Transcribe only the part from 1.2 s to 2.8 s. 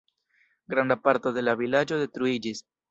de la vilaĝo detruiĝis.